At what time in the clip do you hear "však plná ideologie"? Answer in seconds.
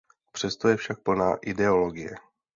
0.77-2.15